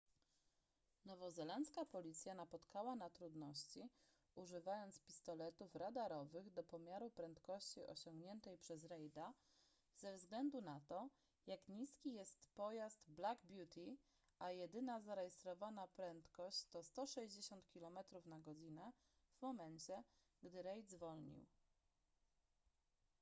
[1.05, 3.89] nowozelandzka policja napotkała na trudności
[4.35, 9.33] używając pistoletów radarowych do pomiaru prędkości osiągniętej przez reida
[9.95, 11.09] ze względu na to
[11.47, 13.97] jak niski jest pojazd black beauty
[14.39, 18.21] a jedyna zarejestrowana prędkość to 160 km/h
[19.35, 20.03] w momencie
[20.43, 21.45] gdy reid zwolnił